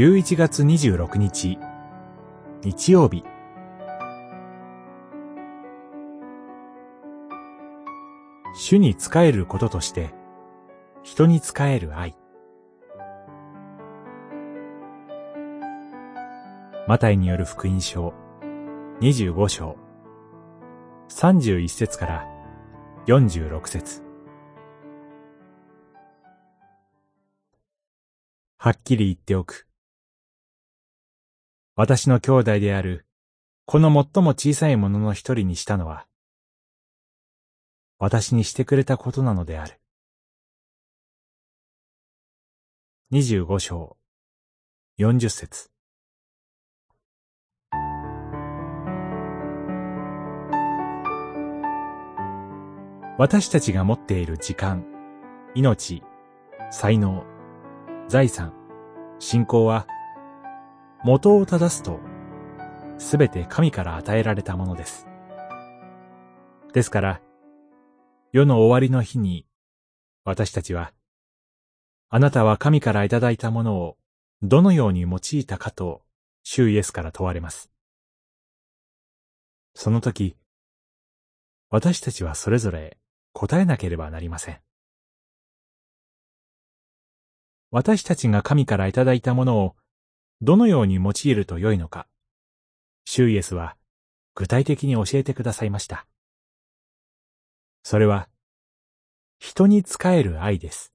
[0.00, 1.58] 11月26日、
[2.64, 3.22] 日曜日。
[8.54, 10.14] 主に仕えることとして、
[11.02, 12.16] 人に仕える愛。
[16.88, 18.14] マタイによる福音書
[19.02, 19.76] 25章
[21.10, 22.26] 31節から
[23.06, 24.02] 46節
[28.56, 29.66] はっきり言っておく。
[31.82, 33.06] 私の兄弟である、
[33.64, 36.06] この最も小さいものの一人にしたのは、
[37.98, 39.80] 私にしてくれたことなのである。
[43.10, 43.96] 二十五章、
[44.98, 45.70] 四十節。
[53.16, 54.84] 私たちが持っている時間、
[55.54, 56.02] 命、
[56.70, 57.24] 才能、
[58.06, 58.52] 財産、
[59.18, 59.86] 信仰は、
[61.02, 61.98] 元を正すと、
[62.98, 65.06] すべて神から与えられたものです。
[66.74, 67.20] ですから、
[68.32, 69.46] 世の終わりの日に、
[70.24, 70.92] 私たちは、
[72.10, 73.96] あなたは神からいただいたものを
[74.42, 76.02] どのように用いたかと、
[76.42, 77.70] 主イエスから問われます。
[79.74, 80.36] その時、
[81.70, 82.98] 私たちはそれぞれ
[83.32, 84.60] 答えなければなりません。
[87.70, 89.76] 私たちが神からいただいたものを
[90.42, 92.06] どのように用いると良いのか、
[93.04, 93.76] シュイエスは
[94.34, 96.06] 具体的に教えてくださいました。
[97.82, 98.28] それは、
[99.38, 100.94] 人に仕える愛です。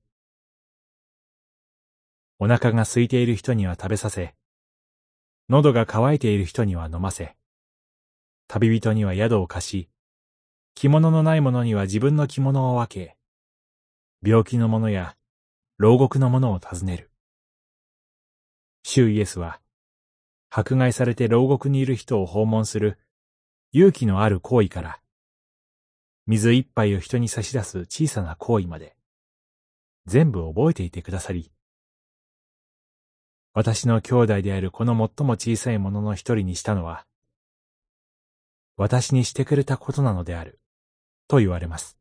[2.39, 4.33] お腹が空いている人には食べさせ、
[5.47, 7.35] 喉が渇いている人には飲ませ、
[8.47, 9.89] 旅人には宿を貸し、
[10.73, 13.15] 着物のない者には自分の着物を分け、
[14.23, 15.15] 病気の者や
[15.77, 17.11] 牢獄の者を訪ねる。
[18.87, 19.59] 主イエスは、
[20.51, 22.99] 迫害されて牢獄にいる人を訪問する
[23.71, 25.01] 勇気のある行為から、
[26.27, 28.95] 水一杯を人に差し出す小さな行為まで、
[30.05, 31.51] 全部覚えていてくださり、
[33.55, 37.07] 私の兄弟であるこの最も小さいものの一人にしたのは、
[38.77, 40.59] 私にしてくれたことなのである、
[41.27, 41.97] と言われます。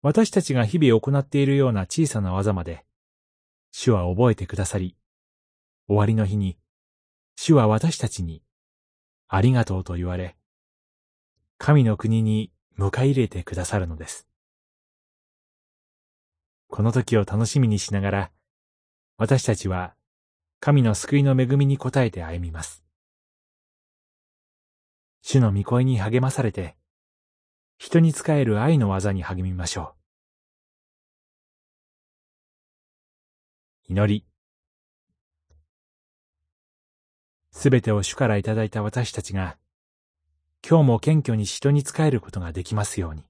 [0.00, 2.86] 私たちが日々行っているような小さな技まで、
[3.72, 4.96] 主は覚えてくださり、
[5.88, 6.58] 終わりの日に、
[7.36, 8.42] 主は私たちに、
[9.28, 10.36] ありがとうと言われ、
[11.58, 14.28] 神の国に迎え入れてくださるのです。
[16.68, 18.30] この時を楽しみにしながら、
[19.16, 19.94] 私たちは
[20.60, 22.84] 神の救いの恵みに応えて歩みます。
[25.22, 26.76] 主の御声に励まされて、
[27.78, 30.01] 人に仕える愛の技に励みましょう。
[33.88, 34.24] 祈り。
[37.50, 39.56] すべてを主からいただいた私たちが、
[40.68, 43.24] 今日も謙虚に人に仕えることができますように。